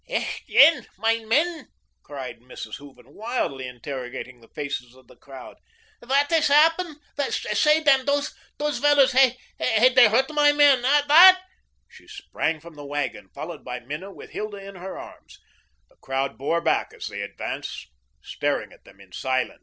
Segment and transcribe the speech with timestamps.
[0.09, 1.67] "Eh, den, my men,"
[2.01, 2.77] cried Mrs.
[2.77, 5.57] Hooven, wildly interrogating the faces of the crowd.
[5.99, 6.95] "Whadt has happun?
[7.31, 8.33] Sey, den, dose
[8.79, 11.37] vellers, hev dey hurdt my men, eh, whadt?"
[11.87, 15.37] She sprang from the wagon, followed by Minna with Hilda in her arms.
[15.87, 17.91] The crowd bore back as they advanced,
[18.23, 19.59] staring at them in silence.